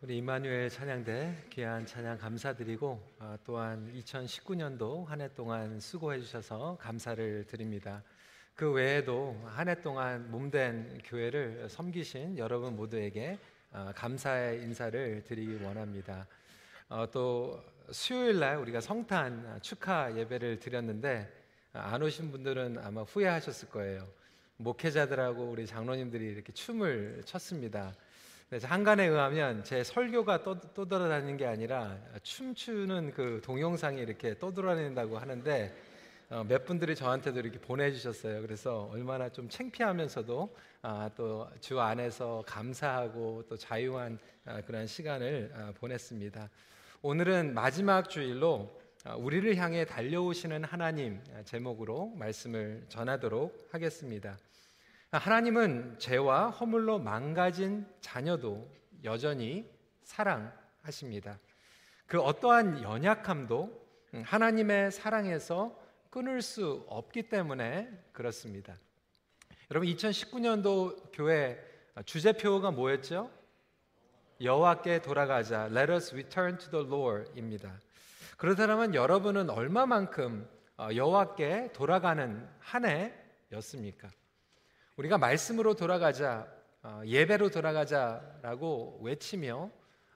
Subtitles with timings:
[0.00, 7.44] 우리 이마누엘 찬양대 귀한 찬양 감사드리고 아, 또한 2019년도 한 해 동안 수고해 주셔서 감사를
[7.48, 8.04] 드립니다.
[8.54, 13.38] 그 외에도 한 해 동안 몸된 교회를 섬기신 여러분 모두에게
[13.72, 16.28] 아, 감사의 인사를 드리기 원합니다.
[16.88, 17.60] 어, 또
[17.90, 21.28] 수요일 날 우리가 성탄 축하 예배를 드렸는데
[21.72, 24.06] 아, 안 오신 분들은 아마 후회하셨을 거예요.
[24.58, 27.92] 목회자들하고 우리 장로님들이 이렇게 춤을 췄습니다.
[28.48, 35.76] 그래서 한간에 의하면 제 설교가 떠, 떠돌아다니는 게 아니라 춤추는 그 동영상이 이렇게 떠돌아다닌다고 하는데
[36.30, 38.40] 어, 몇 분들이 저한테도 이렇게 보내주셨어요.
[38.40, 46.48] 그래서 얼마나 좀 창피하면서도 아, 또주 안에서 감사하고 또 자유한 아, 그런 시간을 아, 보냈습니다.
[47.02, 54.38] 오늘은 마지막 주일로 아, 우리를 향해 달려오시는 하나님 아, 제목으로 말씀을 전하도록 하겠습니다.
[55.10, 58.68] 하나님은 죄와 허물로 망가진 자녀도
[59.04, 59.70] 여전히
[60.02, 61.38] 사랑하십니다.
[62.06, 63.88] 그 어떠한 연약함도
[64.22, 65.78] 하나님의 사랑에서
[66.10, 68.76] 끊을 수 없기 때문에 그렇습니다.
[69.70, 71.58] 여러분 2019년도 교회
[72.04, 73.30] 주제표가 뭐였죠?
[74.40, 75.66] 여호와께 돌아가자.
[75.66, 77.72] Let us return to the Lord입니다.
[78.36, 84.08] 그렇다면 여러분은 얼마만큼 어, 여호와께 돌아가는 한 해였습니까?
[84.98, 86.48] 우리가 말씀으로 돌아가자,
[86.82, 89.70] 어, 예배로 돌아가자라고 외치며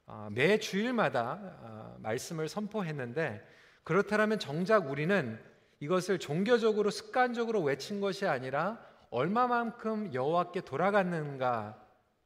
[0.07, 3.47] 어, 매 주일마다 어, 말씀을 선포했는데
[3.85, 5.41] 그렇다면 정작 우리는
[5.79, 11.81] 이것을 종교적으로 습관적으로 외친 것이 아니라 얼마만큼 여호와께 돌아갔는가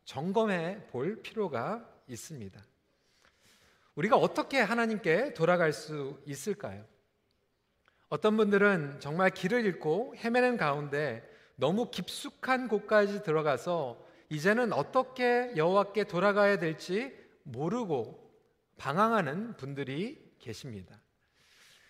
[0.07, 2.59] 점검해 볼 필요가 있습니다.
[3.97, 6.87] 우리가 어떻게 하나님께 돌아갈 수 있을까요?
[8.09, 16.59] 어떤 분들은 정말 길을 잃고 헤매는 가운데 너무 깊숙한 곳까지 들어가서 이제는 어떻게 여호와께 돌아가야
[16.59, 18.27] 될지 모르고
[18.77, 21.01] 방황하는 분들이 계십니다.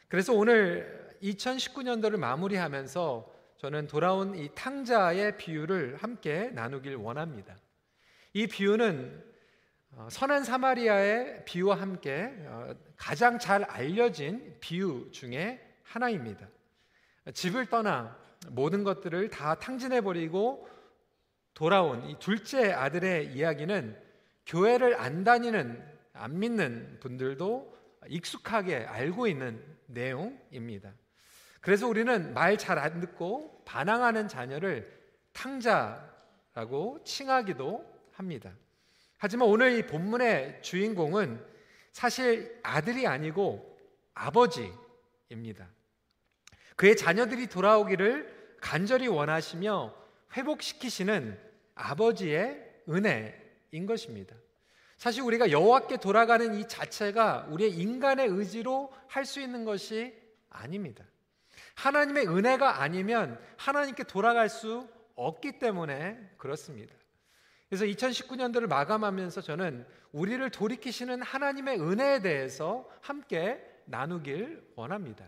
[0.09, 7.57] 그래서 오늘 2019년도를 마무리하면서 저는 돌아온 이 탕자의 비유를 함께 나누길 원합니다.
[8.35, 9.25] 이 비유는
[9.93, 16.47] 어, 선한 사마리아의 비유와 함께 어, 가장 잘 알려진 비유 중에 하나입니다.
[17.33, 20.69] 집을 떠나 모든 것들을 다 탕진해 버리고
[21.55, 23.97] 돌아온 이 둘째 아들의 이야기는
[24.47, 25.83] 교회를 안 다니는
[26.13, 27.77] 안 믿는 분들도
[28.09, 30.93] 익숙하게 알고 있는 내용입니다.
[31.61, 34.95] 그래서 우리는 말 잘 안 듣고 반항하는 자녀를
[35.33, 38.53] 탕자라고 칭하기도 합니다.
[39.19, 41.45] 하지만 오늘 이 본문의 주인공은
[41.93, 43.77] 사실 아들이 아니고
[44.15, 45.69] 아버지입니다.
[46.77, 49.95] 그의 자녀들이 돌아오기를 간절히 원하시며
[50.37, 51.39] 회복시키시는
[51.75, 54.37] 아버지의 은혜인 것입니다.
[54.97, 60.15] 사실 우리가 여호와께 돌아가는 이 자체가 우리의 인간의 의지로 할 수 있는 것이
[60.49, 61.05] 아닙니다.
[61.75, 66.95] 하나님의 은혜가 아니면 하나님께 돌아갈 수 없기 때문에 그렇습니다.
[67.69, 75.25] 그래서 2019년도를 마감하면서 저는 우리를 돌이키시는 하나님의 은혜에 대해서 함께 나누길 원합니다.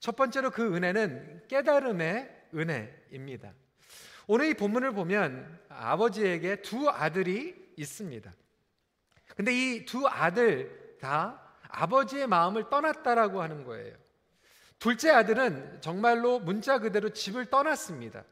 [0.00, 3.52] 첫 번째로 그 은혜는 깨달음의 은혜입니다.
[4.26, 8.32] 오늘 이 본문을 보면 아버지에게 두 아들이 있습니다.
[9.36, 13.94] 근데 이 두 아들 다 아버지의 마음을 떠났다라고 하는 거예요.
[14.78, 18.24] 둘째 아들은 정말로 문자 그대로 집을 떠났습니다.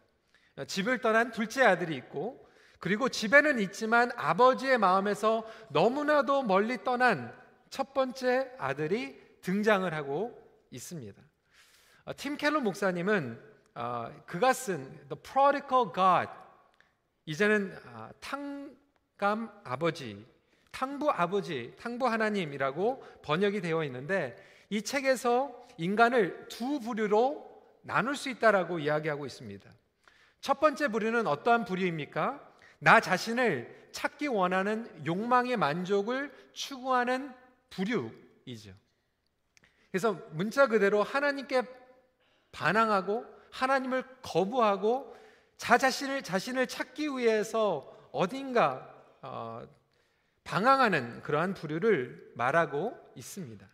[0.67, 2.49] 집을 떠난 둘째 아들이 있고
[2.79, 7.35] 그리고 집에는 있지만 아버지의 마음에서 너무나도 멀리 떠난
[7.71, 10.39] 첫 번째 아들이 등장을 하고
[10.71, 11.21] 있습니다.
[12.07, 13.41] 어, 팀 켈러 목사님은
[13.75, 16.31] 어, 그가 쓴 The Prodigal God
[17.25, 20.27] 이제는 어, 탕감 아버지,
[20.71, 24.37] 탕부 아버지, 탕부 하나님이라고 번역이 되어 있는데
[24.69, 29.71] 이 책에서 인간을 두 부류로 나눌 수 있다라고 이야기하고 있습니다.
[30.41, 32.53] 첫 번째 부류는 어떠한 부류입니까?
[32.81, 37.33] 나 자신을 찾기 원하는 욕망의 만족을 추구하는
[37.71, 38.75] 부류이죠.
[39.91, 41.63] 그래서 문자 그대로 하나님께
[42.55, 45.15] 반항하고 하나님을 거부하고
[45.57, 48.89] 자 자신을 자신을 찾기 위해서 어딘가
[49.21, 49.63] 어,
[50.45, 53.67] 방황하는 그러한 부류를 말하고 있습니다.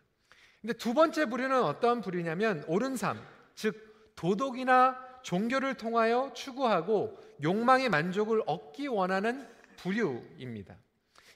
[0.61, 3.19] 근데 두 번째 부류는 어떠한 부류냐면 옳은 삶,
[3.55, 9.47] 즉 도덕이나 종교를 통하여 추구하고 욕망의 만족을 얻기 원하는
[9.77, 10.75] 부류입니다.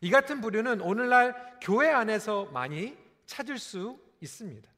[0.01, 4.69] 이 같은 부류는 오늘날 교회 안에서 많이 찾을 수 있습니다.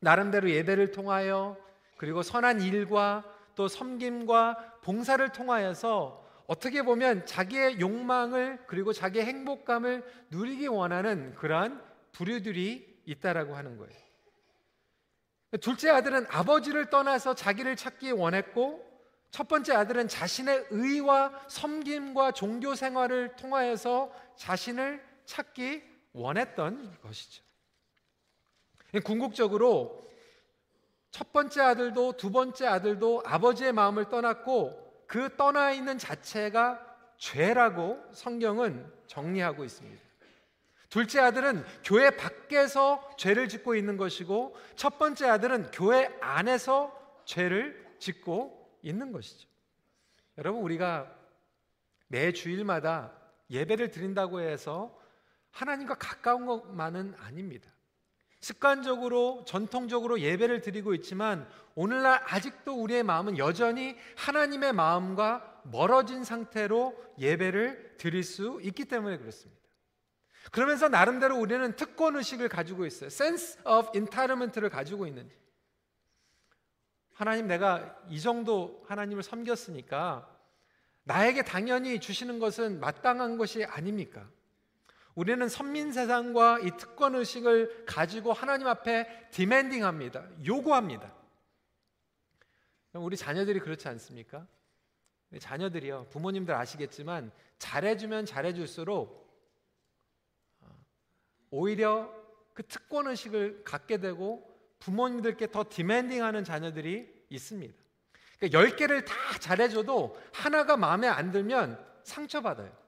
[0.00, 1.56] 나름대로 예배를 통하여
[2.02, 3.22] 그리고 선한 일과
[3.54, 13.02] 또 섬김과 봉사를 통하여서 어떻게 보면 자기의 욕망을 그리고 자기의 행복감을 누리기 원하는 그러한 부류들이
[13.06, 13.96] 있다라고 하는 거예요.
[15.60, 18.84] 둘째 아들은 아버지를 떠나서 자기를 찾기 원했고
[19.30, 25.84] 첫 번째 아들은 자신의 의와 섬김과 종교 생활을 통하여서 자신을 찾기
[26.14, 27.44] 원했던 것이죠.
[29.04, 30.02] 궁극적으로
[31.12, 36.80] 첫 번째 아들도 두 번째 아들도 아버지의 마음을 떠났고 그 떠나 있는 자체가
[37.18, 40.02] 죄라고 성경은 정리하고 있습니다.
[40.88, 48.78] 둘째 아들은 교회 밖에서 죄를 짓고 있는 것이고 첫 번째 아들은 교회 안에서 죄를 짓고
[48.82, 49.48] 있는 것이죠.
[50.38, 51.14] 여러분 우리가
[52.08, 53.12] 매 주일마다
[53.50, 54.98] 예배를 드린다고 해서
[55.50, 57.70] 하나님과 가까운 것만은 아닙니다.
[58.42, 67.94] 습관적으로 전통적으로 예배를 드리고 있지만 오늘날 아직도 우리의 마음은 여전히 하나님의 마음과 멀어진 상태로 예배를
[67.98, 69.62] 드릴 수 있기 때문에 그렇습니다.
[70.50, 73.06] 그러면서 나름대로 우리는 특권 의식을 가지고 있어요.
[73.06, 75.30] sense of entitlement를 가지고 있는.
[77.14, 80.28] 하나님 내가 이 정도 하나님을 섬겼으니까
[81.04, 84.28] 나에게 당연히 주시는 것은 마땅한 것이 아닙니까?
[85.14, 90.26] 우리는 선민 세상과 이 특권 의식을 가지고 하나님 앞에 디멘딩합니다.
[90.46, 91.12] 요구합니다.
[92.94, 94.46] 우리 자녀들이 그렇지 않습니까?
[95.38, 96.06] 자녀들이요.
[96.10, 99.22] 부모님들 아시겠지만 잘해주면 잘해줄수록
[101.50, 102.12] 오히려
[102.54, 107.74] 그 특권 의식을 갖게 되고 부모님들께 더 디맨딩하는 자녀들이 있습니다.
[108.38, 112.81] 그러니까 10개를 다 잘해줘도 하나가 마음에 안 들면 상처받아요.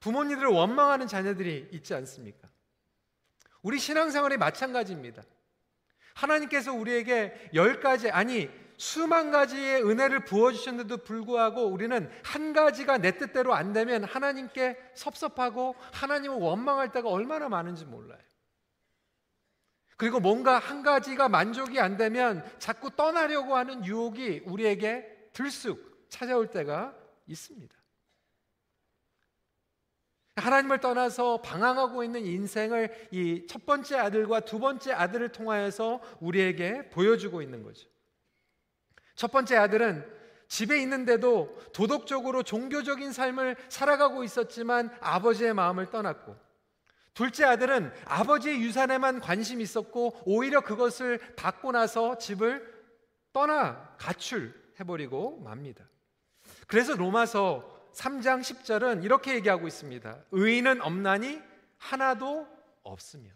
[0.00, 2.48] 부모님들을 원망하는 자녀들이 있지 않습니까?
[3.62, 5.22] 우리 신앙생활이 마찬가지입니다.
[6.14, 13.54] 하나님께서 우리에게 열 가지, 아니, 수만 가지의 은혜를 부어주셨는데도 불구하고 우리는 한 가지가 내 뜻대로
[13.54, 18.20] 안 되면 하나님께 섭섭하고 하나님을 원망할 때가 얼마나 많은지 몰라요.
[19.96, 26.96] 그리고 뭔가 한 가지가 만족이 안 되면 자꾸 떠나려고 하는 유혹이 우리에게 들쑥 찾아올 때가
[27.26, 27.77] 있습니다.
[30.38, 37.42] 하나님을 떠나서 방황하고 있는 인생을 이 첫 번째 아들과 두 번째 아들을 통하여서 우리에게 보여주고
[37.42, 37.88] 있는 거죠.
[39.14, 40.04] 첫 번째 아들은
[40.48, 46.36] 집에 있는데도 도덕적으로 종교적인 삶을 살아가고 있었지만 아버지의 마음을 떠났고
[47.14, 52.78] 둘째 아들은 아버지의 유산에만 관심이 있었고 오히려 그것을 받고 나서 집을
[53.32, 55.84] 떠나 가출해버리고 맙니다.
[56.66, 60.24] 그래서 로마서 3장 10절은 이렇게 얘기하고 있습니다.
[60.32, 61.40] 의인은 없나니
[61.78, 62.46] 하나도
[62.82, 63.30] 없으며.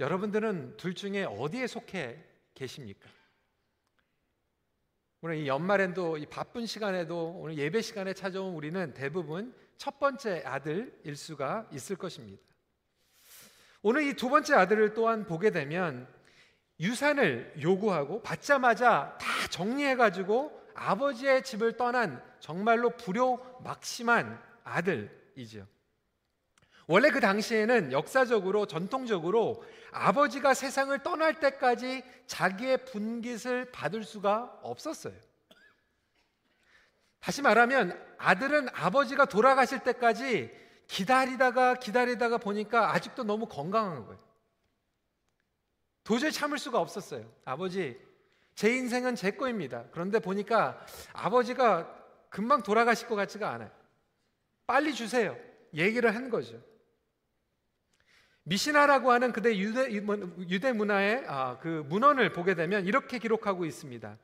[0.00, 2.24] 여러분들은 둘 중에 어디에 속해
[2.54, 3.08] 계십니까?
[5.20, 10.98] 오늘 이 연말엔도 이 바쁜 시간에도 오늘 예배 시간에 찾아온 우리는 대부분 첫 번째 아들
[11.04, 12.42] 일 수가 있을 것입니다.
[13.82, 16.08] 오늘 이 두 번째 아들을 또한 보게 되면
[16.80, 25.66] 유산을 요구하고 받자마자 다 정리해 가지고 아버지의 집을 떠난 정말로 불효 막심한 아들이죠.
[26.86, 35.14] 원래 그 당시에는 역사적으로 전통적으로 아버지가 세상을 떠날 때까지 자기의 분깃을 받을 수가 없었어요.
[37.20, 40.50] 다시 말하면 아들은 아버지가 돌아가실 때까지
[40.88, 44.20] 기다리다가 기다리다가 보니까 아직도 너무 건강한 거예요.
[46.04, 47.24] 도저히 참을 수가 없었어요.
[47.44, 47.98] 아버지,
[48.54, 49.84] 제 인생은 제 거입니다.
[49.92, 53.70] 그런데 보니까 아버지가 금방 돌아가실 것 같지가 않아요.
[54.66, 55.36] 빨리 주세요.
[55.74, 56.60] 얘기를 한 거죠.
[58.44, 64.18] 미시나라고 하는 그대 유대, 유대 문화의 아, 그 문헌을 보게 되면 이렇게 기록하고 있습니다.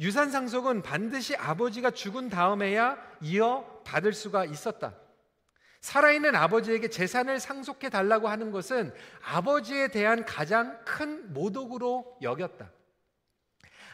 [0.00, 4.94] 유산 상속은 반드시 아버지가 죽은 다음에야 이어 받을 수가 있었다.
[5.80, 12.70] 살아있는 아버지에게 재산을 상속해 달라고 하는 것은 아버지에 대한 가장 큰 모독으로 여겼다.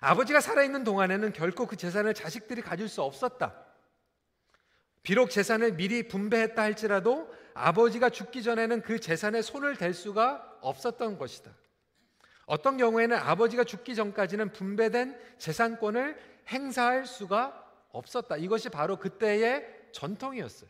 [0.01, 3.55] 아버지가 살아있는 동안에는 결코 그 재산을 자식들이 가질 수 없었다.
[5.03, 11.53] 비록 재산을 미리 분배했다 할지라도 아버지가 죽기 전에는 그 재산에 손을 댈 수가 없었던 것이다.
[12.45, 16.17] 어떤 경우에는 아버지가 죽기 전까지는 분배된 재산권을
[16.49, 18.37] 행사할 수가 없었다.
[18.37, 20.69] 이것이 바로 그때의 전통이었어요.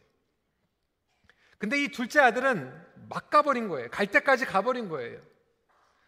[1.58, 3.88] 근데 이 둘째 아들은 막 가버린 거예요.
[3.90, 5.20] 갈 때까지 가버린 거예요.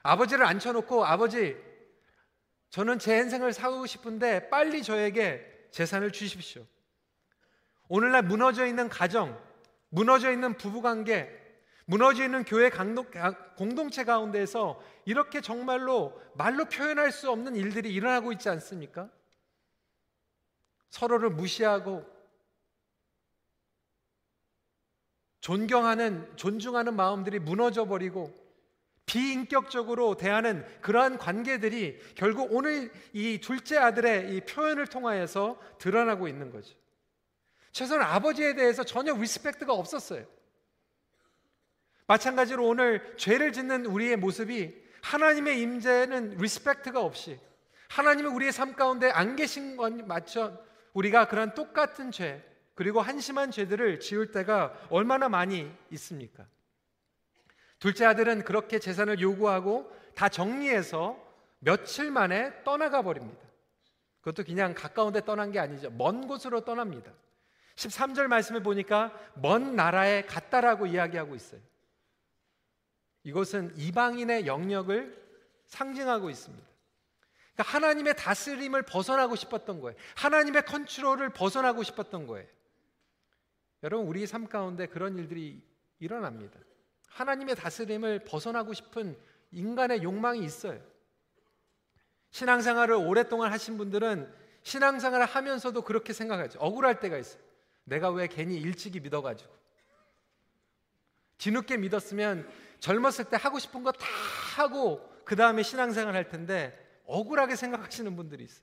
[0.03, 1.57] 아버지를 앉혀놓고 아버지,
[2.71, 6.67] 저는 제 인생을 살고 싶은데 빨리 저에게 재산을 주십시오.
[7.89, 9.41] 오늘날 무너져 있는 가정,
[9.89, 11.39] 무너져 있는 부부관계,
[11.87, 12.71] 무너져 있는 교회
[13.57, 19.09] 공동체 가운데서 이렇게 정말로 말로 표현할 수 없는 일들이 일어나고 있지 않습니까?
[20.91, 22.05] 서로를 무시하고
[25.41, 28.35] 존경하는 존중하는 마음들이 무너져 버리고
[29.09, 36.77] 비인격적으로 대하는 그러한 관계들이 결국 오늘 이 둘째 아들의 이 표현을 통하여서 드러나고 있는 거죠.
[37.73, 40.25] 최소한 아버지에 대해서 전혀 respect가 없었어요.
[42.07, 47.39] 마찬가지로 오늘 죄를 짓는 우리의 모습이 하나님의 임재는 respect가 없이
[47.89, 50.63] 하나님은 우리의 삶 가운데 안 계신 건 맞죠.
[50.93, 56.47] 우리가 그런 똑같은 죄 그리고 한심한 죄들을 지을 때가 얼마나 많이 있습니까?
[57.79, 61.17] 둘째 아들은 그렇게 재산을 요구하고 다 정리해서
[61.61, 63.41] 며칠 만에 떠나가 버립니다.
[64.21, 65.91] 그것도 그냥 가까운 데 떠난 게 아니죠.
[65.91, 67.13] 먼 곳으로 떠납니다.
[67.77, 71.61] 13절 말씀을 보니까 먼 나라에 갔다라고 이야기하고 있어요.
[73.23, 75.17] 이것은 이방인의 영역을
[75.67, 76.67] 상징하고 있습니다.
[77.55, 79.97] 그러니까 하나님의 다스림을 벗어나고 싶었던 거예요.
[80.17, 82.47] 하나님의 컨트롤을 벗어나고 싶었던 거예요.
[83.83, 85.63] 여러분, 우리 삶 가운데 그런 일들이
[86.01, 86.59] 일어납니다.
[87.19, 89.17] 하나님의 다스림을 벗어나고 싶은
[89.51, 90.81] 인간의 욕망이 있어요.
[92.31, 94.33] 신앙생활을 오랫동안 하신 분들은
[94.63, 96.59] 신앙생활을 하면서도 그렇게 생각하죠.
[96.61, 97.43] 억울할 때가 있어요.
[97.85, 99.51] 내가 왜 괜히 일찍이 믿어가지고.
[101.39, 102.49] 뒤늦게 믿었으면
[102.81, 104.07] 젊었을 때 하고 싶은 거 다
[104.57, 108.63] 하고 그 다음에 신앙생활 할 텐데 억울하게 생각하시는 분들이 있어요.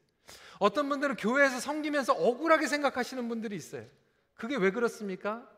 [0.59, 3.85] 어떤 분들은 교회에서 섬기면서 억울하게 생각하시는 분들이 있어요.
[4.35, 5.49] 그게 왜 그렇습니까?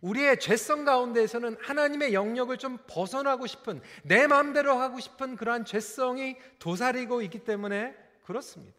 [0.00, 7.22] 우리의 죄성 가운데에서는 하나님의 영역을 좀 벗어나고 싶은 내 마음대로 하고 싶은 그러한 죄성이 도사리고
[7.22, 8.78] 있기 때문에 그렇습니다.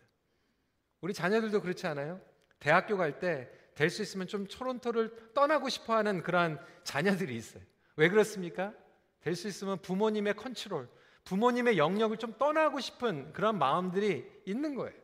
[1.02, 2.22] 우리 자녀들도 그렇지 않아요?
[2.60, 7.64] 대학교 갈 때 될 수 있으면 좀 토론토를 떠나고 싶어 하는 그러한 자녀들이 있어요.
[7.96, 8.74] 왜 그렇습니까?
[9.22, 10.90] 될 수 있으면 부모님의 컨트롤,
[11.24, 14.98] 부모님의 영역을 좀 떠나고 싶은 그런 마음들이 있는 거예요.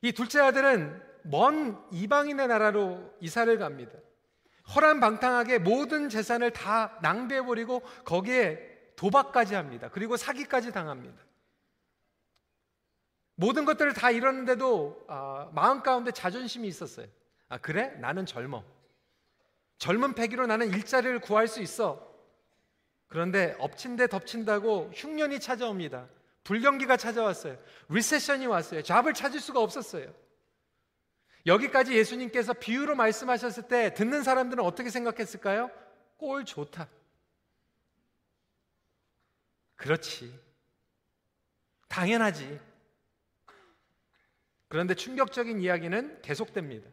[0.00, 3.92] 이 둘째 아들은 먼 이방인의 나라로 이사를 갑니다.
[4.74, 9.88] 허란방탕하게 모든 재산을 다 낭비해버리고 거기에 도박까지 합니다.
[9.92, 11.16] 그리고 사기까지 당합니다.
[13.34, 17.06] 모든 것들을 다 잃었는데도 아, 마음 가운데 자존심이 있었어요.
[17.48, 17.88] 아, 그래?
[18.00, 18.62] 나는 젊어.
[19.78, 22.08] 젊은 패기로 나는 일자리를 구할 수 있어.
[23.08, 26.06] 그런데 엎친 데 덮친다고 흉년이 찾아옵니다.
[26.44, 27.58] 불경기가 찾아왔어요.
[27.88, 28.82] 리세션이 왔어요.
[28.82, 30.12] 잡을 찾을 수가 없었어요.
[31.46, 35.70] 여기까지 예수님께서 비유로 말씀하셨을 때 듣는 사람들은 어떻게 생각했을까요?
[36.16, 36.88] 꼴 좋다.
[39.76, 40.38] 그렇지.
[41.88, 42.60] 당연하지.
[44.68, 46.88] 그런데 충격적인 이야기는 계속됩니다.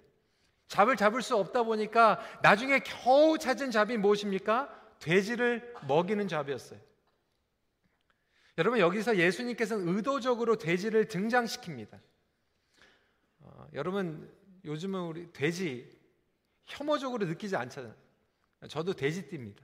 [0.68, 4.76] 잡을 잡을 수 없다 보니까 나중에 겨우 찾은 잡이 무엇입니까?
[5.00, 6.80] 돼지를 먹이는 잡이었어요.
[8.58, 12.00] 여러분 여기서 예수님께서는 의도적으로 돼지를 등장시킵니다.
[13.40, 14.30] 어, 여러분
[14.66, 15.90] 요즘은 우리 돼지
[16.66, 17.94] 혐오적으로 느끼지 않잖아요.
[18.68, 19.64] 저도 돼지띠입니다.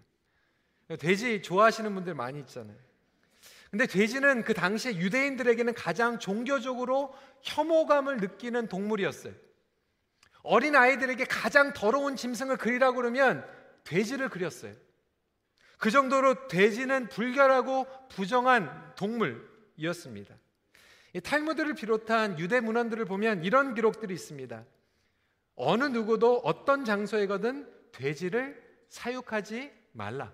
[1.00, 2.78] 돼지 좋아하시는 분들 많이 있잖아요.
[3.72, 9.34] 근데 돼지는 그 당시에 유대인들에게는 가장 종교적으로 혐오감을 느끼는 동물이었어요.
[10.44, 13.46] 어린 아이들에게 가장 더러운 짐승을 그리라고 그러면
[13.84, 14.74] 돼지를 그렸어요.
[15.78, 20.36] 그 정도로 돼지는 불결하고 부정한 동물이었습니다.
[21.24, 24.64] 탈무드를 비롯한 유대 문헌들을 보면 이런 기록들이 있습니다.
[25.56, 30.32] 어느 누구도 어떤 장소에거든 돼지를 사육하지 말라.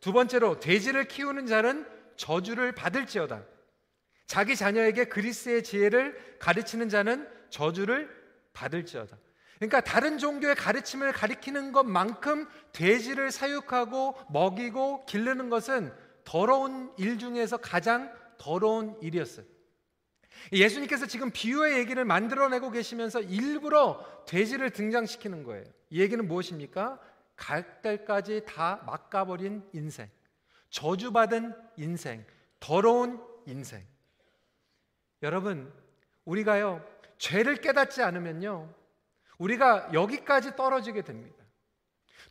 [0.00, 3.44] 두 번째로 돼지를 키우는 자는 저주를 받을지어다.
[4.26, 8.10] 자기 자녀에게 그리스의 지혜를 가르치는 자는 저주를
[8.52, 9.16] 받을지어다.
[9.56, 15.92] 그러니까 다른 종교의 가르침을 가리키는 것만큼 돼지를 사육하고 먹이고 기르는 것은
[16.24, 19.46] 더러운 일 중에서 가장 더러운 일이었어요.
[20.52, 25.64] 예수님께서 지금 비유의 얘기를 만들어내고 계시면서 일부러 돼지를 등장시키는 거예요.
[25.90, 27.00] 이 얘기는 무엇입니까?
[27.36, 30.08] 갈 때까지 다 막가버린 인생,
[30.70, 32.24] 저주받은 인생,
[32.60, 33.84] 더러운 인생.
[35.22, 35.72] 여러분,
[36.24, 36.84] 우리가요,
[37.18, 38.72] 죄를 깨닫지 않으면요,
[39.38, 41.45] 우리가 여기까지 떨어지게 됩니다.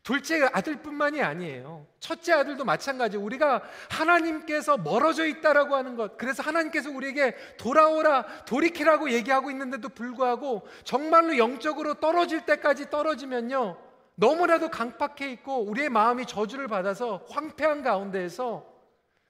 [0.06, 1.88] 둘째 아들뿐만이 아니에요.
[2.00, 3.18] 첫째 아들도 마찬가지.
[3.18, 6.16] 우리가 하나님께서 멀어져 있다라고 하는 것.
[6.20, 13.78] 그래서 하나님께서 우리에게 돌아오라, 돌이키라고 얘기하고 있는데도 불구하고 정말로 영적으로 떨어질 때까지 떨어지면요.
[14.14, 18.64] 너무나도 강팍해 있고 우리의 마음이 저주를 받아서 황폐한 가운데에서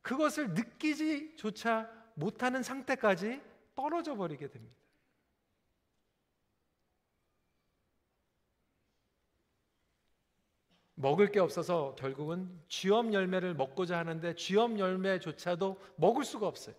[0.02, 3.40] 그것을 느끼지조차 못하는 상태까지
[3.76, 4.76] 떨어져 버리게 됩니다.
[10.96, 16.76] 먹을 게 없어서 결국은 쥐엄 열매를 먹고자 하는데 쥐엄 열매조차도 먹을 수가 없어요.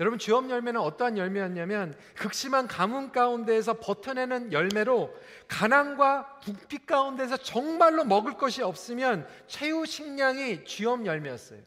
[0.00, 5.14] 여러분 주업 열매는 어떠한 열매였냐면 극심한 가뭄 가운데에서 버텨내는 열매로
[5.46, 11.62] 가난과 부피 가운데서 정말로 먹을 것이 없으면 최후 식량이 주업 열매였어요.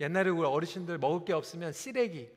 [0.00, 2.30] 옛날에 우리 어르신들 먹을 게 없으면 쓰레기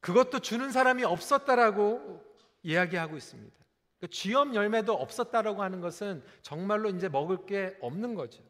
[0.00, 2.29] 그것도 주는 사람이 없었다라고
[2.62, 3.56] 이야기하고 있습니다.
[4.00, 8.42] 그 쥐염 열매도 없었다라고 하는 것은 정말로 이제 먹을 게 없는 거죠.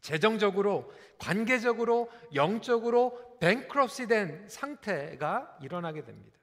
[0.00, 6.36] 재정적으로, 관계적으로, 영적으로 뱅크럽시 된 상태가 일어나게 됩니다.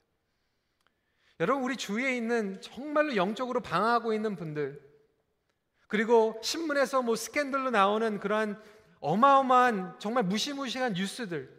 [1.41, 4.81] 여러분, 우리 주위에 있는 정말로 영적으로 방황하고 있는 분들,
[5.87, 8.61] 그리고 신문에서 뭐 스캔들로 나오는 그러한
[9.01, 11.49] 어마어마한 정말 무시무시한 뉴스들,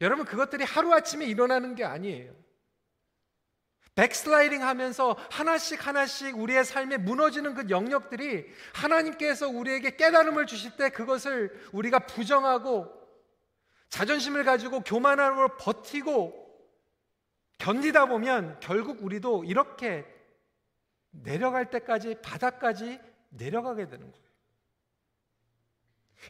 [0.00, 2.41] 여러분, 그것들이 하루아침에 일어나는 게 아니에요.
[3.94, 11.52] 백슬라이딩 하면서 하나씩 하나씩 우리의 삶에 무너지는 그 영역들이 하나님께서 우리에게 깨달음을 주실 때 그것을
[11.72, 12.90] 우리가 부정하고
[13.90, 16.42] 자존심을 가지고 교만함으로 버티고
[17.58, 20.06] 견디다 보면 결국 우리도 이렇게
[21.10, 24.31] 내려갈 때까지 바닥까지 내려가게 되는 거예요.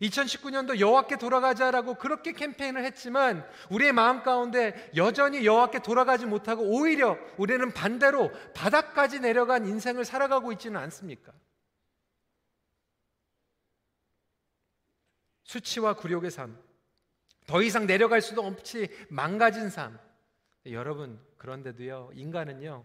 [0.00, 7.72] 2019년도 여호와께 돌아가자라고 그렇게 캠페인을 했지만 우리의 마음 가운데 여전히 여호와께 돌아가지 못하고 오히려 우리는
[7.72, 11.32] 반대로 바닥까지 내려간 인생을 살아가고 있지는 않습니까?
[15.44, 16.58] 수치와 굴욕의 삶,
[17.46, 19.99] 더 이상 내려갈 수도 없이 망가진 삶.
[20.66, 22.84] 여러분, 그런데도요, 인간은요,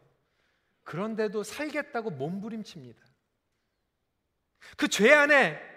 [0.83, 3.01] 그런데도 살겠다고 몸부림칩니다.
[4.75, 5.76] 그 죄 안에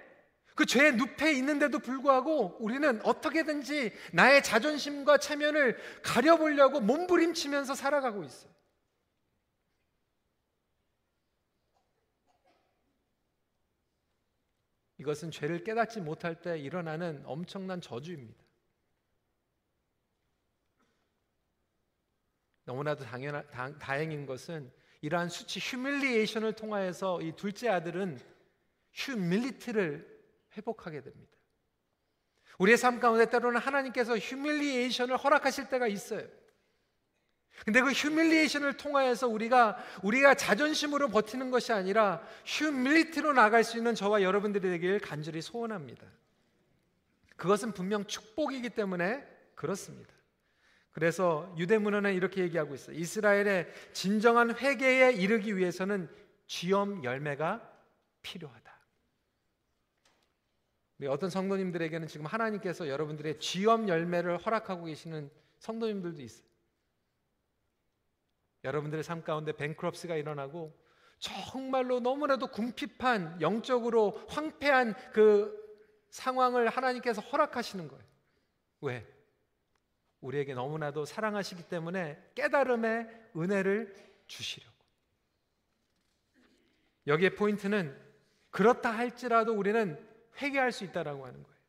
[0.61, 8.53] 그 죄의 늪에 있는데도 불구하고 우리는 어떻게든지 나의 자존심과 체면을 가려보려고 몸부림치면서 살아가고 있어요.
[14.99, 18.45] 이것은 죄를 깨닫지 못할 때 일어나는 엄청난 저주입니다.
[22.65, 28.21] 너무나도 당연 다, 다행인 것은 이러한 수치 humiliation을 통하여서 이 둘째 아들은
[28.93, 30.10] humility를
[30.61, 31.33] 회복하게 됩니다.
[32.59, 36.27] 우리의 삶 가운데 때로는 하나님께서 humiliation을 허락하실 때가 있어요.
[37.65, 44.23] 근데 그 humiliation을 통하여서 우리가 우리가 자존심으로 버티는 것이 아니라 휴밀리티로 나갈 수 있는 저와
[44.23, 46.07] 여러분들이 되길 간절히 소원합니다.
[47.37, 50.13] 그것은 분명 축복이기 때문에 그렇습니다.
[50.93, 52.97] 그래서 유대 문헌에 이렇게 얘기하고 있어요.
[52.97, 56.09] 이스라엘의 진정한 회개에 이르기 위해서는
[56.47, 57.67] 쥐엄 열매가
[58.23, 58.70] 필요하다.
[61.09, 66.49] 어떤 성도님들에게는 지금 하나님께서 여러분들의 쥐엄 열매를 허락하고 계시는 성도님들도 있어요.
[68.65, 70.79] 여러분들의 삶 가운데 뱅크럽스가 일어나고
[71.19, 75.59] 정말로 너무나도 궁핍한 영적으로 황폐한 그
[76.11, 78.05] 상황을 하나님께서 허락하시는 거예요.
[78.81, 79.07] 왜?
[80.21, 83.95] 우리에게 너무나도 사랑하시기 때문에 깨달음의 은혜를
[84.27, 84.75] 주시려고.
[87.07, 87.99] 여기에 포인트는
[88.51, 90.10] 그렇다 할지라도 우리는
[90.41, 91.61] 회개할 수 있다라고 하는 거예요.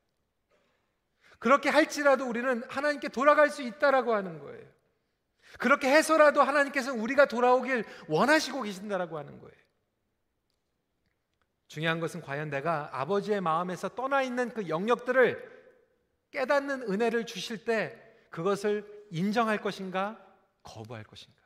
[1.39, 4.71] 그렇게 할지라도 우리는 하나님께 돌아갈 수 있다라고 하는 거예요.
[5.59, 9.55] 그렇게 해서라도 하나님께서 우리가 돌아오길 원하시고 계신다라고 하는 거예요.
[11.67, 15.61] 중요한 것은 과연 내가 아버지의 마음에서 떠나 있는 그 영역들을
[16.31, 20.23] 깨닫는 은혜를 주실 때 그것을 인정할 것인가
[20.63, 21.41] 거부할 것인가.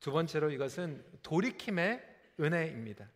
[0.00, 2.02] 두 번째로 이것은 돌이킴의
[2.40, 3.08] 은혜입니다.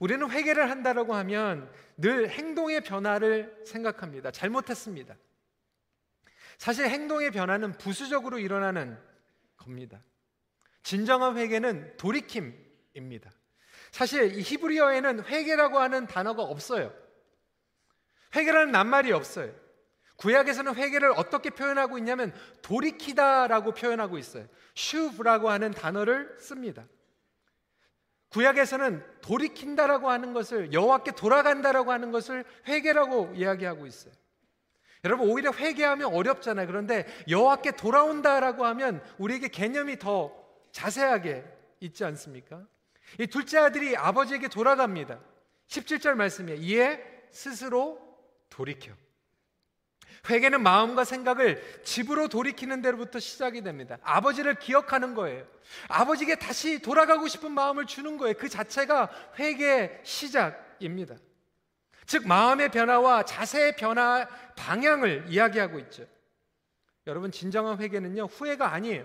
[0.00, 4.30] 우리는 회개를 한다라고 하면 늘 행동의 변화를 생각합니다.
[4.30, 5.16] 잘못했습니다.
[6.58, 8.98] 사실 행동의 변화는 부수적으로 일어나는
[9.56, 10.02] 겁니다.
[10.82, 13.30] 진정한 회개는 돌이킴입니다.
[13.90, 16.92] 사실 이 히브리어에는 회개라고 하는 단어가 없어요.
[18.34, 19.54] 회개라는 낱말이 없어요.
[20.16, 24.46] 구약에서는 회개를 어떻게 표현하고 있냐면 돌이키다라고 표현하고 있어요.
[24.74, 26.84] 슈브라고 하는 단어를 씁니다.
[28.32, 34.12] 구약에서는 돌이킨다라고 하는 것을 여호와께 돌아간다라고 하는 것을 회개라고 이야기하고 있어요.
[35.04, 36.66] 여러분 오히려 회개하면 어렵잖아요.
[36.66, 40.32] 그런데 여호와께 돌아온다라고 하면 우리에게 개념이 더
[40.70, 41.44] 자세하게
[41.80, 42.64] 있지 않습니까?
[43.18, 45.20] 이 둘째 아들이 아버지에게 돌아갑니다.
[45.66, 46.60] 17절 말씀이에요.
[46.60, 48.00] 이에 스스로
[48.48, 48.92] 돌이켜.
[50.28, 53.98] 회개는 마음과 생각을 집으로 돌이키는 데로부터 시작이 됩니다.
[54.02, 55.44] 아버지를 기억하는 거예요.
[55.88, 58.34] 아버지에게 다시 돌아가고 싶은 마음을 주는 거예요.
[58.38, 61.16] 그 자체가 회개의 시작입니다.
[62.06, 66.06] 즉, 마음의 변화와 자세의 변화 방향을 이야기하고 있죠.
[67.06, 69.04] 여러분, 진정한 회개는요, 후회가 아니에요.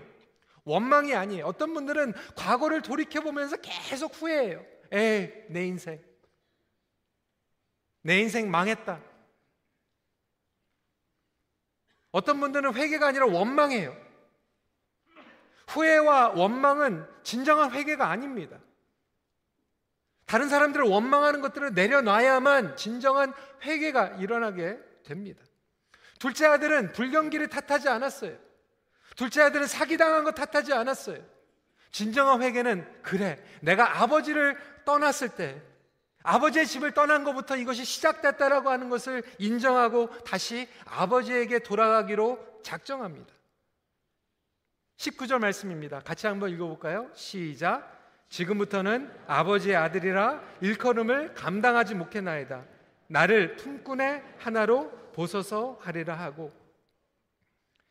[0.64, 1.46] 원망이 아니에요.
[1.46, 4.64] 어떤 분들은 과거를 돌이켜 보면서 계속 후회해요.
[4.92, 6.00] 에이, 내 인생.
[8.02, 9.07] 내 인생 망했다.
[12.10, 13.96] 어떤 분들은 회개가 아니라 원망해요.
[15.68, 18.58] 후회와 원망은 진정한 회개가 아닙니다.
[20.26, 25.42] 다른 사람들을 원망하는 것들을 내려놔야만 진정한 회개가 일어나게 됩니다.
[26.18, 28.36] 둘째 아들은 불경기를 탓하지 않았어요.
[29.16, 31.22] 둘째 아들은 사기당한 거 탓하지 않았어요.
[31.90, 33.42] 진정한 회개는 그래.
[33.62, 35.62] 내가 아버지를 떠났을 때
[36.28, 43.32] 아버지의 집을 떠난 것부터 이것이 시작됐다라고 하는 것을 인정하고 다시 아버지에게 돌아가기로 작정합니다.
[44.98, 46.00] 19절 말씀입니다.
[46.00, 47.10] 같이 한번 읽어볼까요?
[47.14, 47.96] 시작.
[48.28, 52.62] 지금부터는 아버지의 아들이라 일컬음을 감당하지 못했나이다.
[53.06, 56.52] 나를 품꾼의 하나로 보소서 하리라 하고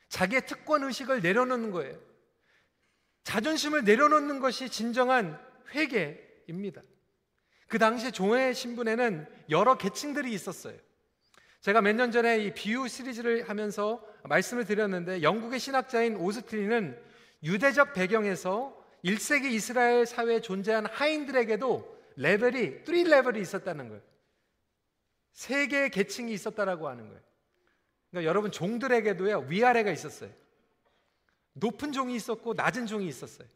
[0.10, 1.98] 자기의 특권 의식을 내려놓는 거예요.
[3.24, 5.40] 자존심을 내려놓는 것이 진정한
[5.74, 6.84] 회개입니다.
[7.68, 10.78] 그 당시에 종의 신분에는 여러 계층들이 있었어요.
[11.62, 16.98] 제가 몇 년 전에 이 비유 시리즈를 하면서 말씀을 드렸는데 영국의 신학자인 오스트리는
[17.44, 24.02] 유대적 배경에서 1세기 이스라엘 사회에 존재한 하인들에게도 레벨이 3 레벨이 있었다는 거예요.
[25.34, 27.22] 세 개의 계층이 있었다라고 하는 거예요.
[28.10, 30.32] 그러니까 여러분 종들에게도요 위아래가 있었어요.
[31.54, 33.48] 높은 종이 있었고 낮은 종이 있었어요.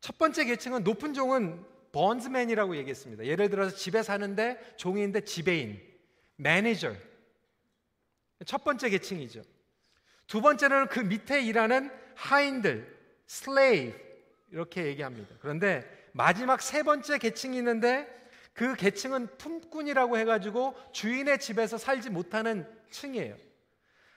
[0.00, 3.26] 첫 번째 계층은 높은 종은 bondsman이라고 얘기했습니다.
[3.26, 5.80] 예를 들어서 집에 사는데 종인데 지배인,
[6.36, 6.94] 매니저.
[8.46, 9.42] 첫 번째 계층이죠.
[10.26, 13.98] 두 번째는 그 밑에 일하는 하인들, slave
[14.50, 15.34] 이렇게 얘기합니다.
[15.40, 18.08] 그런데 마지막 세 번째 계층이 있는데
[18.52, 23.36] 그 계층은 품꾼이라고 해가지고 주인의 집에서 살지 못하는 층이에요.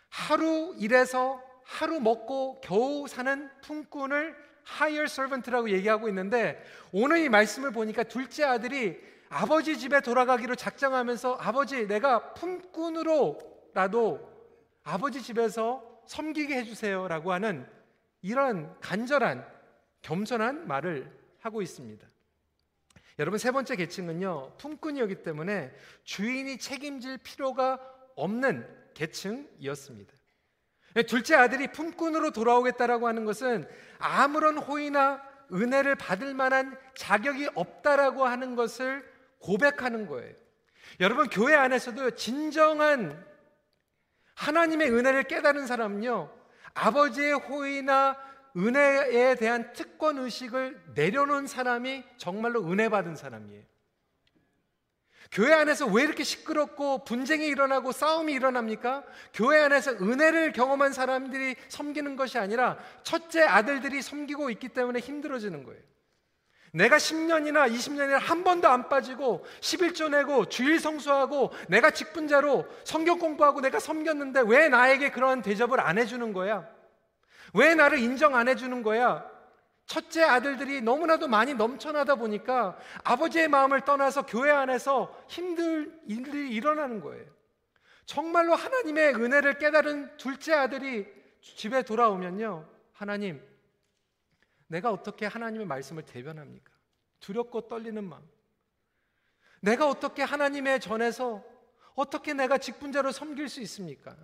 [0.10, 4.36] 하루 일해서 하루 먹고 겨우 사는 품꾼을
[4.68, 9.00] higher servant라고 얘기하고 있는데 오늘 이 말씀을 보니까 둘째 아들이
[9.30, 14.36] 아버지 집에 돌아가기로 작정하면서 아버지 내가 품꾼으로라도
[14.84, 17.68] 아버지 집에서 섬기게 해주세요라고 하는
[18.22, 19.46] 이런 간절한
[20.02, 22.08] 겸손한 말을 하고 있습니다.
[23.18, 25.74] 여러분 세 번째 계층은요 품꾼이었기 때문에
[26.04, 27.80] 주인이 책임질 필요가
[28.16, 30.15] 없는 계층이었습니다.
[31.04, 33.68] 둘째 아들이 품꾼으로 돌아오겠다라고 하는 것은
[34.00, 39.08] 아무런 호의나 은혜를 받을 만한 자격이 없다라고 하는 것을
[39.40, 40.34] 고백하는 거예요.
[41.00, 43.26] 여러분 교회 안에서도 진정한
[44.36, 46.32] 하나님의 은혜를 깨달은 사람은요.
[46.74, 48.18] 아버지의 호의나
[48.58, 53.64] 은혜에 대한 특권 의식을 내려놓은 사람이 정말로 은혜 받은 사람이에요.
[55.32, 59.04] 교회 안에서 왜 이렇게 시끄럽고 분쟁이 일어나고 싸움이 일어납니까?
[59.34, 65.82] 교회 안에서 은혜를 경험한 사람들이 섬기는 것이 아니라 첫째 아들들이 섬기고 있기 때문에 힘들어지는 거예요.
[66.72, 73.62] 내가 10년이나 20년이나 한 번도 안 빠지고 11조 내고 주일 성수하고 내가 직분자로 성경 공부하고
[73.62, 76.68] 내가 섬겼는데 왜 나에게 그런 대접을 안 해주는 거야?
[77.54, 79.26] 왜 나를 인정 안 해주는 거야?
[79.86, 87.26] 첫째 아들들이 너무나도 많이 넘쳐나다 보니까 아버지의 마음을 떠나서 교회 안에서 힘들 일들이 일어나는 거예요.
[88.06, 91.08] 정말로 하나님의 은혜를 깨달은 둘째 아들이
[91.42, 92.68] 집에 돌아오면요.
[92.94, 93.42] 하나님,
[94.68, 96.72] 내가 어떻게 하나님의 말씀을 대변합니까?
[97.20, 98.24] 두렵고 떨리는 마음.
[99.62, 101.44] 내가 어떻게 하나님의 전에서
[101.96, 104.16] 어떻게 내가 직분자로 섬길 수 있습니까?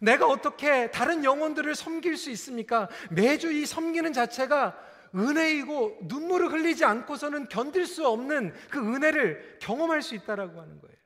[0.00, 2.88] 내가 어떻게 다른 영혼들을 섬길 수 있습니까?
[3.10, 4.76] 매주 이 섬기는 자체가
[5.14, 10.96] 은혜이고 눈물을 흘리지 않고서는 견딜 수 없는 그 은혜를 경험할 수 있다라고 하는 거예요.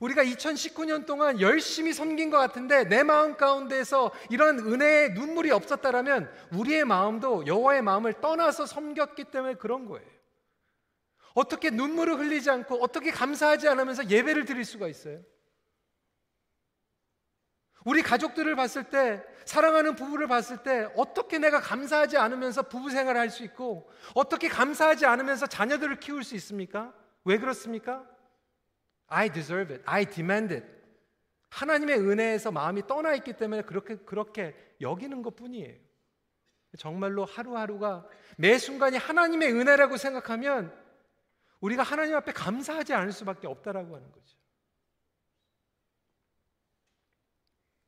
[0.00, 6.84] 우리가 2019년 동안 열심히 섬긴 것 같은데 내 마음 가운데서 이런 은혜의 눈물이 없었다라면 우리의
[6.84, 10.06] 마음도 여호와의 마음을 떠나서 섬겼기 때문에 그런 거예요.
[11.34, 15.20] 어떻게 눈물을 흘리지 않고 어떻게 감사하지 않으면서 예배를 드릴 수가 있어요?
[17.84, 23.30] 우리 가족들을 봤을 때, 사랑하는 부부를 봤을 때, 어떻게 내가 감사하지 않으면서 부부 생활을 할
[23.30, 26.94] 수 있고, 어떻게 감사하지 않으면서 자녀들을 키울 수 있습니까?
[27.24, 28.06] 왜 그렇습니까?
[29.06, 29.84] I deserve it.
[29.86, 30.66] I demand it.
[31.50, 35.84] 하나님의 은혜에서 마음이 떠나 있기 때문에 그렇게, 그렇게 여기는 것 뿐이에요.
[36.78, 40.74] 정말로 하루하루가 매 순간이 하나님의 은혜라고 생각하면
[41.60, 44.33] 우리가 하나님 앞에 감사하지 않을 수밖에 없다라고 하는 거죠.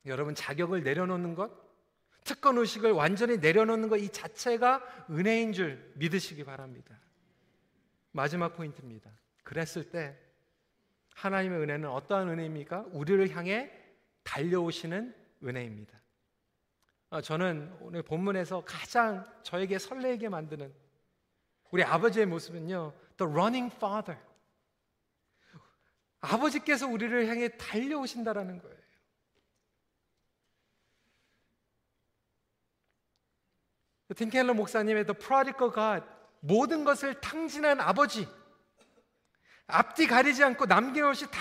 [0.06, 1.50] 여러분 자격을 내려놓는 것,
[2.24, 6.98] 특권 의식을 완전히 내려놓는 것 이 자체가 은혜인 줄 믿으시기 바랍니다.
[8.12, 9.10] 마지막 포인트입니다.
[9.44, 10.18] 그랬을 때
[11.14, 12.86] 하나님의 은혜는 어떠한 은혜입니까?
[12.90, 13.70] 우리를 향해
[14.24, 15.14] 달려오시는
[15.44, 16.00] 은혜입니다.
[17.10, 20.74] 아, 저는 오늘 본문에서 가장 저에게 설레게 만드는
[21.70, 24.20] 우리 아버지의 모습은요, the running father.
[26.20, 28.76] 아버지께서 우리를 향해 달려오신다라는 거예요.
[34.14, 36.06] 틴켈러 목사님의 The Prodigal God
[36.40, 38.28] 모든 것을 탕진한 아버지
[39.66, 41.40] 앞뒤 가리지 않고 남김없이 다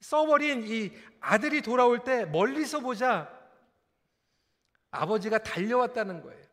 [0.00, 3.34] 써버린 이 아들이 돌아올 때 멀리서 보자
[4.90, 6.46] 아버지가 달려왔다는 거예요.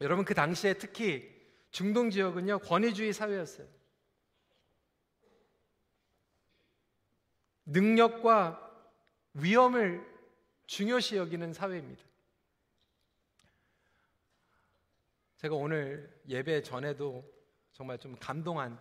[0.00, 1.28] 여러분 그 당시에 특히
[1.70, 3.66] 중동 지역은요 권위주의 사회였어요.
[7.66, 8.68] 능력과
[9.34, 10.04] 위험을
[10.66, 12.09] 중요시 여기는 사회입니다.
[15.40, 17.24] 제가 오늘 예배 전에도
[17.72, 18.78] 정말 좀 감동한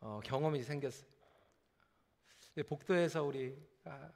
[0.00, 1.08] 어, 경험이 생겼어요.
[2.66, 4.10] 복도에서 우리 아,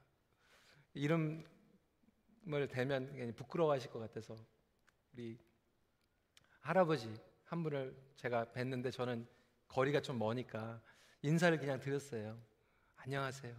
[0.95, 1.47] 이름을
[2.73, 4.37] 대면 부끄러워하실 것 같아서
[5.12, 5.38] 우리
[6.59, 7.14] 할아버지
[7.45, 9.29] 한 분을 제가 뵀는데 저는
[9.69, 10.83] 거리가 좀 머니까
[11.23, 12.37] 인사를 그냥 드렸어요.
[12.97, 13.55] 안녕하세요.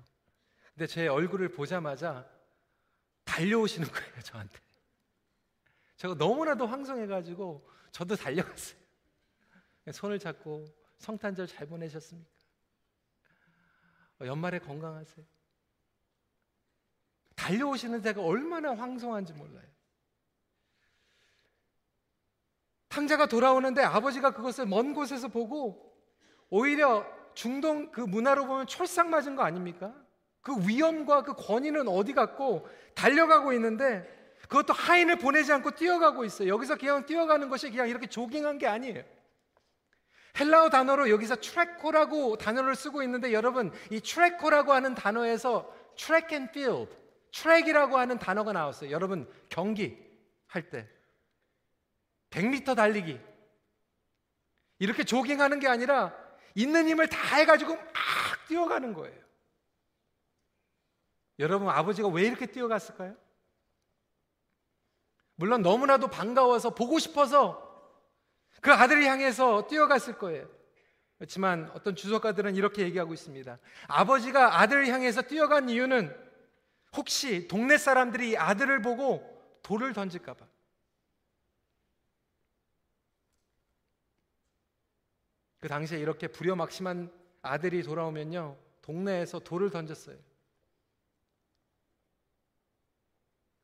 [0.73, 2.29] 근데 제 얼굴을 보자마자
[3.23, 4.66] 달려오시는 거예요, 저한테.
[5.97, 8.77] 제가 너무나도 황송해가지고 저도 달려갔어요.
[9.91, 10.65] 손을 잡고
[10.97, 12.29] 성탄절 잘 보내셨습니까?
[14.21, 15.25] 어, 연말에 건강하세요.
[17.35, 19.67] 달려오시는 제가 얼마나 황송한지 몰라요.
[22.89, 25.95] 탕자가 돌아오는데 아버지가 그것을 먼 곳에서 보고
[26.49, 27.05] 오히려
[27.35, 29.93] 중동 그 문화로 보면 청승맞은 거 아닙니까?
[30.41, 34.16] 그 위엄과 그 권위는 어디 갔고 달려가고 있는데
[34.47, 36.49] 그것도 하인을 보내지 않고 뛰어가고 있어요.
[36.49, 39.03] 여기서 그냥 뛰어가는 것이 그냥 이렇게 조깅한 게 아니에요.
[40.39, 46.87] 헬라어 단어로 여기서 τρέχω라고 단어를 쓰고 있는데 여러분 이 τρέχω라고 하는 단어에서 track and field,
[47.33, 48.91] 트랙이라고 하는 단어가 나왔어요.
[48.91, 49.97] 여러분 경기
[50.47, 50.87] 할 때
[52.29, 53.19] 100m 달리기
[54.79, 56.13] 이렇게 조깅하는 게 아니라
[56.55, 57.83] 있는 힘을 다 해가지고 막
[58.47, 59.17] 뛰어가는 거예요.
[61.39, 63.15] 여러분 아버지가 왜 이렇게 뛰어갔을까요?
[65.37, 67.63] 물론 너무나도 반가워서 보고 싶어서
[68.59, 70.49] 그 아들을 향해서 뛰어갔을 거예요.
[71.17, 73.57] 그렇지만 어떤 주석가들은 이렇게 얘기하고 있습니다.
[73.87, 76.15] 아버지가 아들을 향해서 뛰어간 이유는
[76.95, 80.45] 혹시 동네 사람들이 아들을 보고 돌을 던질까봐.
[85.59, 87.11] 그 당시에 이렇게 불효막심한
[87.43, 90.17] 아들이 돌아오면요, 동네에서 돌을 던졌어요.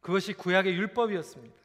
[0.01, 1.62] 그것이 구약의 율법이었습니다.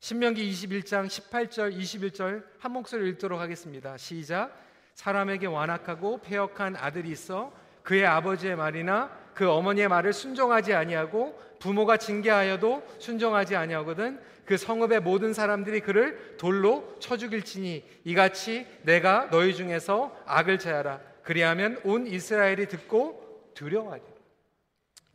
[0.00, 3.96] 신명기 21장 18절 21절 한 목소리 읽도록 하겠습니다.
[3.96, 4.56] 시작.
[4.94, 12.82] 사람에게 완악하고 폐역한 아들이 있어 그의 아버지의 말이나 그 어머니의 말을 순종하지 아니하고 부모가 징계하여도
[12.98, 20.58] 순종하지 아니하거든 그 성읍의 모든 사람들이 그를 돌로 쳐 죽일지니 이같이 내가 너희 중에서 악을
[20.58, 24.17] 제하라 그리하면 온 이스라엘이 듣고 두려워하리라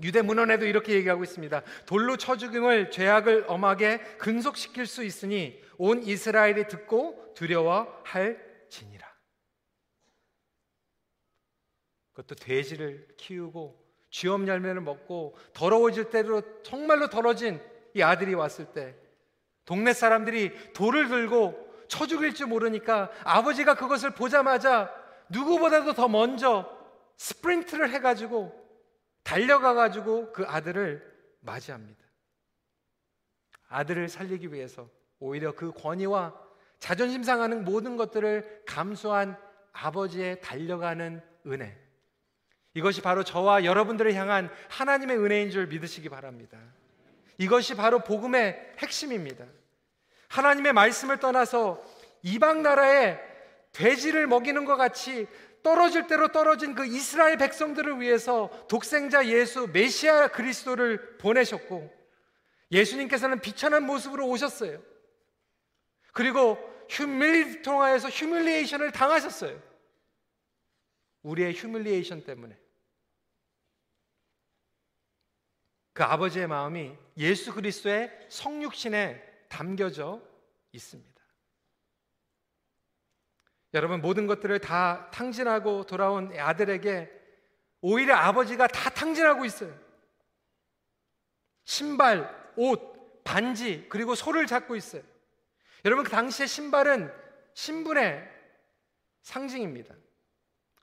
[0.01, 1.61] 유대 문헌에도 이렇게 얘기하고 있습니다.
[1.85, 9.13] 돌로 쳐 죽임을 죄악을 엄하게 근속시킬 수 있으니 온 이스라엘이 듣고 두려워할지니라.
[12.13, 17.59] 그것도 돼지를 키우고 쥐엄 열매를 먹고 더러워질 때로 정말로 더러진
[17.95, 18.95] 이 아들이 왔을 때
[19.65, 24.93] 동네 사람들이 돌을 들고 쳐 죽일 줄 모르니까 아버지가 그것을 보자마자
[25.29, 26.69] 누구보다도 더 먼저
[27.17, 28.62] 스프린트를 해가지고
[29.23, 32.03] 달려가 가지고 그 아들을 맞이합니다.
[33.69, 36.39] 아들을 살리기 위해서 오히려 그 권위와
[36.79, 39.37] 자존심 상하는 모든 것들을 감수한
[39.71, 41.77] 아버지의 달려가는 은혜.
[42.73, 46.57] 이것이 바로 저와 여러분들을 향한 하나님의 은혜인 줄 믿으시기 바랍니다.
[47.37, 49.45] 이것이 바로 복음의 핵심입니다.
[50.27, 51.83] 하나님의 말씀을 떠나서
[52.23, 53.19] 이방 나라에
[53.71, 55.27] 돼지를 먹이는 것 같이
[55.63, 61.91] 떨어질 대로 떨어진 그 이스라엘 백성들을 위해서 독생자 예수 메시아 그리스도를 보내셨고
[62.71, 64.81] 예수님께서는 비천한 모습으로 오셨어요.
[66.11, 66.57] 그리고
[66.89, 69.59] 휴밀리 통하여서 휴밀리에이션을 당하셨어요.
[71.23, 72.57] 우리의 휴밀리에이션 때문에.
[75.93, 80.21] 그 아버지의 마음이 예수 그리스도의 성육신에 담겨져
[80.71, 81.12] 있습니다.
[83.73, 87.11] 여러분 모든 것들을 다 탕진하고 돌아온 아들에게
[87.81, 89.73] 오히려 아버지가 다 탕진하고 있어요.
[91.65, 95.01] 신발, 옷, 반지, 그리고 소를 잡고 있어요.
[95.85, 97.11] 여러분 그 당시에 신발은
[97.53, 98.29] 신분의
[99.21, 99.95] 상징입니다.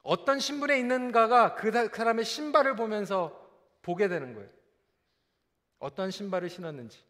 [0.03, 3.39] 어떤 신분에 있는가가 그 사람의 신발을 보면서
[3.83, 4.49] 보게 되는 거예요.
[5.79, 7.03] 어떤 신발을 신었는지.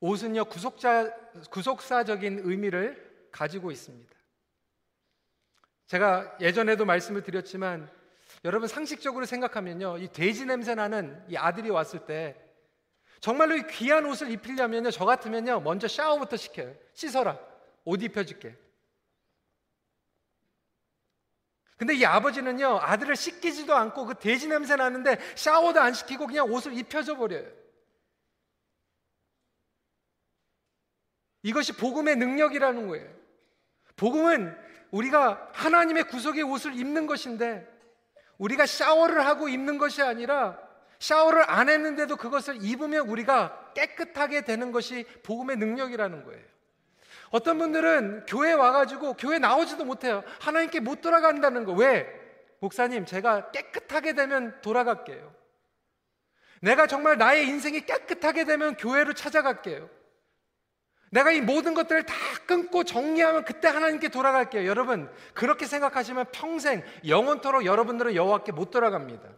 [0.00, 1.14] 옷은요, 구속자,
[1.50, 4.14] 구속사적인 의미를 가지고 있습니다.
[5.86, 7.90] 제가 예전에도 말씀을 드렸지만
[8.44, 9.98] 여러분 상식적으로 생각하면요.
[9.98, 12.36] 이 돼지 냄새 나는 이 아들이 왔을 때
[13.20, 14.90] 정말로 이 귀한 옷을 입히려면요.
[14.90, 15.60] 저 같으면요.
[15.60, 16.74] 먼저 샤워부터 시켜요.
[16.92, 17.38] 씻어라.
[17.84, 18.56] 옷 입혀줄게.
[21.78, 22.80] 근데 이 아버지는요.
[22.80, 27.48] 아들을 씻기지도 않고 그 돼지 냄새 나는데 샤워도 안 시키고 그냥 옷을 입혀줘 버려요.
[31.42, 33.17] 이것이 복음의 능력이라는 거예요.
[33.98, 34.56] 복음은
[34.90, 37.68] 우리가 하나님의 구속의 옷을 입는 것인데
[38.38, 40.58] 우리가 샤워를 하고 입는 것이 아니라
[40.98, 46.42] 샤워를 안 했는데도 그것을 입으면 우리가 깨끗하게 되는 것이 복음의 능력이라는 거예요.
[47.30, 50.22] 어떤 분들은 교회 와가지고 교회 나오지도 못해요.
[50.40, 51.72] 하나님께 못 돌아간다는 거.
[51.72, 52.08] 왜?
[52.60, 55.32] 목사님, 제가 깨끗하게 되면 돌아갈게요.
[56.62, 59.88] 내가 정말 나의 인생이 깨끗하게 되면 교회로 찾아갈게요.
[61.10, 62.14] 내가 이 모든 것들을 다
[62.46, 64.66] 끊고 정리하면 그때 하나님께 돌아갈게요.
[64.66, 69.28] 여러분, 그렇게 생각하시면 평생 영원토록 여러분들은 여호와께 못 돌아갑니다.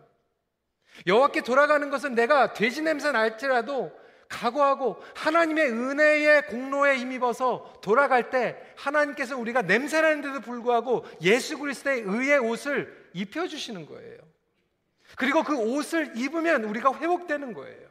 [1.06, 3.92] 여호와께 돌아가는 것은 내가 돼지 냄새 날지라도
[4.28, 13.10] 각오하고 하나님의 은혜의 공로에 힘입어서 돌아갈 때 하나님께서 우리가 냄새나는데도 불구하고 예수 그리스도의 의의 옷을
[13.12, 14.18] 입혀 주시는 거예요.
[15.16, 17.88] 그리고 그 옷을 입으면 우리가 회복되는 거예요.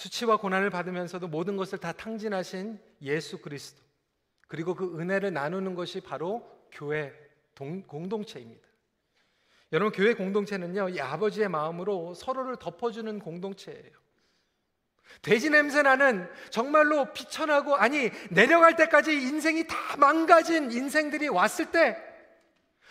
[0.00, 3.82] 수치와 고난을 받으면서도 모든 것을 다 탕진하신 예수 그리스도.
[4.48, 7.12] 그리고 그 은혜를 나누는 것이 바로 교회
[7.54, 8.66] 동, 공동체입니다.
[9.72, 13.92] 여러분, 교회 공동체는요, 이 아버지의 마음으로 서로를 덮어주는 공동체예요.
[15.20, 21.98] 돼지 냄새 나는 정말로 비천하고, 아니, 내려갈 때까지 인생이 다 망가진 인생들이 왔을 때,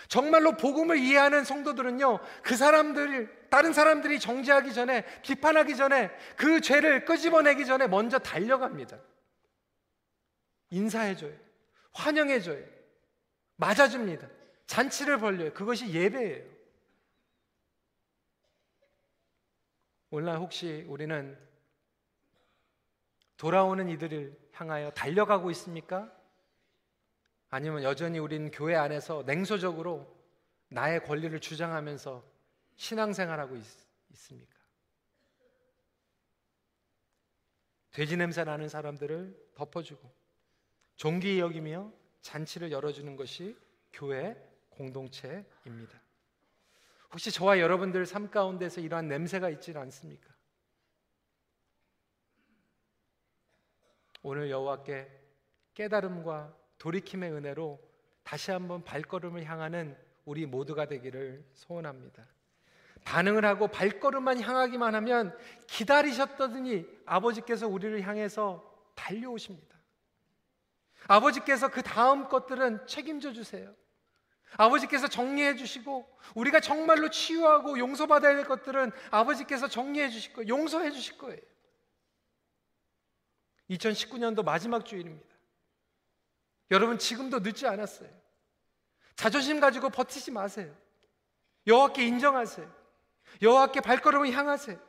[0.08, 7.66] 정말로 복음을 이해하는 성도들은요, 그 사람들, 다른 사람들이 정죄하기 전에, 비판하기 전에, 그 죄를 끄집어내기
[7.66, 8.98] 전에 먼저 달려갑니다.
[10.70, 11.34] 인사해줘요.
[11.94, 12.64] 환영해줘요.
[13.56, 14.28] 맞아줍니다.
[14.68, 15.54] 잔치를 벌려요.
[15.54, 16.46] 그것이 예배예요.
[20.12, 21.38] 오늘날 혹시 우리는
[23.38, 26.12] 돌아오는 이들을 향하여 달려가고 있습니까?
[27.50, 30.16] 아니면 여전히 우리는 교회 안에서 냉소적으로
[30.70, 32.24] 나의 권리를 주장하면서
[32.76, 33.64] 신앙생활하고 있,
[34.14, 34.56] 습니까
[37.92, 40.12] 돼지 냄새 나는 사람들을 덮어주고
[40.96, 43.58] 종기 여기며 잔치를 열어주는 것이
[43.92, 44.36] 교회
[44.70, 46.02] 공동체입니다.
[47.12, 50.30] 혹시 저와 여러분들 삶 가운데서 이러한 냄새가 있지는 않습니까?
[54.22, 55.10] 오늘 여호와께
[55.74, 57.80] 깨달음과 돌이킴의 은혜로
[58.24, 62.26] 다시 한번 발걸음을 향하는 우리 모두가 되기를 소원합니다.
[63.06, 65.38] 반응을 하고 발걸음만 향하기만 하면
[65.68, 68.64] 기다리셨더니 아버지께서 우리를 향해서
[68.96, 69.78] 달려오십니다.
[71.08, 73.74] 아버지께서 그 다음 것들은 책임져 주세요.
[74.58, 80.50] 아버지께서 정리해 주시고 우리가 정말로 치유하고 용서받아야 될 것들은 아버지께서 정리해 주실 거예요.
[80.50, 81.42] 용서해 주실 거예요.
[83.70, 85.39] 2019년도 마지막 주일입니다.
[86.72, 88.10] 여러분 지금도 늦지 않았어요.
[89.16, 90.74] 자존심 가지고 버티지 마세요.
[91.68, 92.72] 여호와께 인정하세요.
[93.42, 94.80] 여호와께 발걸음을 향하세요.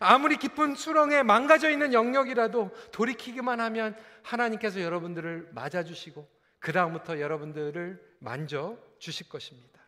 [0.00, 8.78] 아무리 깊은 수렁에 망가져 있는 영역이라도 돌이키기만 하면 하나님께서 여러분들을 맞아주시고 그 다음부터 여러분들을 만져
[8.98, 9.80] 주실 것입니다.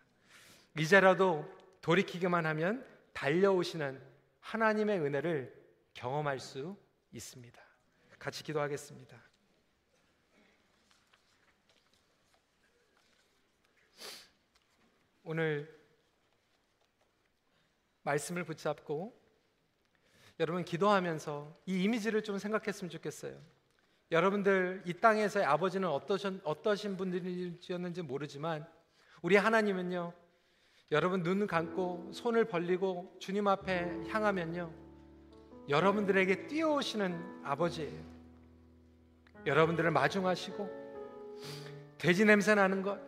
[0.79, 1.47] 이제라도
[1.83, 4.01] 돌이키기만 하면 달려오시는
[4.41, 5.55] 하나님의 은혜를
[5.95, 6.77] 경험할 수
[7.13, 7.61] 있습니다.
[8.19, 9.32] 같이 기도하겠습니다.
[15.25, 15.83] 오늘
[18.03, 19.21] 말씀을 붙잡고
[20.41, 23.39] 여러분 기도하면서 이 이미지를 좀 생각했으면 좋겠어요.
[24.11, 28.67] 여러분들 이 땅에서의 아버지는 어떠신, 어떠신 분들이었는지 모르지만
[29.23, 30.13] 우리 하나님은요.
[30.91, 34.71] 여러분 눈 감고 손을 벌리고 주님 앞에 향하면요.
[35.69, 38.13] 여러분들에게 뛰어오시는 아버지예요.
[39.47, 40.83] 여러분들을 마중하시고
[41.99, 43.01] 돼지 냄새 나는 것,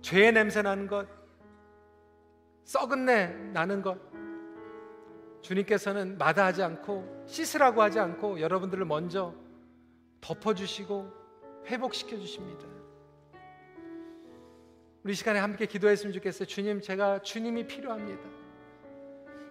[0.00, 1.17] 죄의 냄새 나는 것,
[2.68, 3.98] 썩은 내 나는 것
[5.40, 9.34] 주님께서는 마다하지 않고 씻으라고 하지 않고 여러분들을 먼저
[10.20, 11.10] 덮어주시고
[11.64, 12.66] 회복시켜 주십니다.
[15.02, 16.46] 우리 시간에 함께 기도했으면 좋겠어요.
[16.46, 18.28] 주님, 제가 주님이 필요합니다.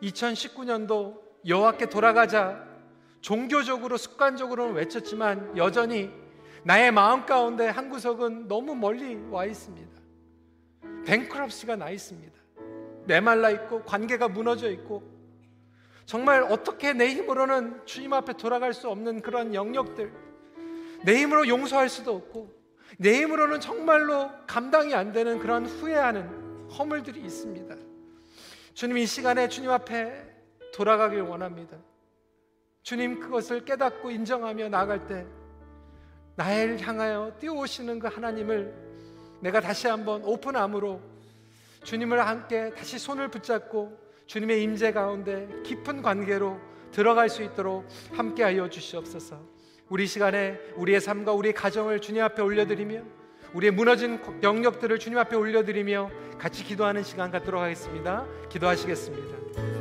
[0.04, 2.64] 2019년도 여호와께 돌아가자
[3.22, 6.12] 종교적으로 습관적으로는 외쳤지만 여전히
[6.64, 9.90] 나의 마음 가운데 한 구석은 너무 멀리 와 있습니다.
[11.08, 12.37] 뱅크럽시가 나 있습니다.
[13.08, 15.04] 메말라 있고 관계가 무너져 있고
[16.06, 20.12] 정말 어떻게 내 힘으로는 주님 앞에 돌아갈 수 없는 그런 영역들
[21.04, 22.52] 내 힘으로 용서할 수도 없고
[22.98, 27.76] 내 힘으로는 정말로 감당이 안 되는 그런 후회하는 허물들이 있습니다.
[28.74, 30.26] 주님 이 시간에 주님 앞에
[30.74, 31.78] 돌아가길 원합니다.
[32.84, 35.26] 주님 그것을 깨닫고 인정하며 나아갈 때
[36.36, 38.74] 나를 향하여 뛰어오시는 그 하나님을
[39.42, 41.02] 내가 다시 한번 오픈함으로
[41.88, 46.60] 주님을 함께 다시 손을 붙잡고 주님의 임재 가운데 깊은 관계로
[46.92, 49.40] 들어갈 수 있도록 함께 하여 주시옵소서.
[49.88, 53.04] 우리 시간에 우리의 삶과 우리의 가정을 주님 앞에 올려드리며
[53.54, 58.26] 우리의 무너진 영역들을 주님 앞에 올려드리며 같이 기도하는 시간 갖도록 하겠습니다.
[58.50, 59.77] 기도하시겠습니다.